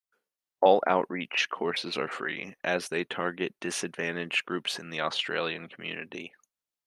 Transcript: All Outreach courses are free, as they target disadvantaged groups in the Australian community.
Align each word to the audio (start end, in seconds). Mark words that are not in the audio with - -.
All 0.61 0.83
Outreach 0.87 1.47
courses 1.51 1.95
are 1.95 2.07
free, 2.07 2.55
as 2.63 2.89
they 2.89 3.03
target 3.03 3.53
disadvantaged 3.59 4.45
groups 4.47 4.79
in 4.79 4.89
the 4.89 4.99
Australian 5.01 5.67
community. 5.69 6.33